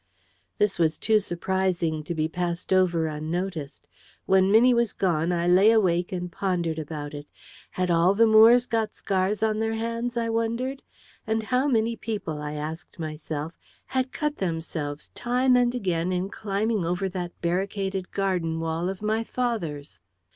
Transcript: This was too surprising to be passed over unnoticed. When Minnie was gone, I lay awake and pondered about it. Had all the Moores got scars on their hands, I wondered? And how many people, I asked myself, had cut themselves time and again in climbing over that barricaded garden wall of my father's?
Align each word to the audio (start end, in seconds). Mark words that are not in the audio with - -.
This 0.57 0.79
was 0.79 0.97
too 0.97 1.19
surprising 1.19 2.03
to 2.05 2.15
be 2.15 2.27
passed 2.27 2.73
over 2.73 3.05
unnoticed. 3.05 3.87
When 4.25 4.51
Minnie 4.51 4.73
was 4.73 4.93
gone, 4.93 5.31
I 5.31 5.47
lay 5.47 5.69
awake 5.69 6.11
and 6.11 6.31
pondered 6.31 6.79
about 6.79 7.13
it. 7.13 7.27
Had 7.69 7.91
all 7.91 8.15
the 8.15 8.25
Moores 8.25 8.65
got 8.65 8.95
scars 8.95 9.43
on 9.43 9.59
their 9.59 9.75
hands, 9.75 10.17
I 10.17 10.27
wondered? 10.27 10.81
And 11.27 11.43
how 11.43 11.67
many 11.67 11.95
people, 11.95 12.41
I 12.41 12.53
asked 12.53 12.97
myself, 12.97 13.53
had 13.85 14.11
cut 14.11 14.37
themselves 14.37 15.09
time 15.13 15.55
and 15.55 15.75
again 15.75 16.11
in 16.11 16.29
climbing 16.29 16.83
over 16.83 17.07
that 17.09 17.39
barricaded 17.39 18.09
garden 18.09 18.59
wall 18.59 18.89
of 18.89 19.03
my 19.03 19.23
father's? 19.23 19.99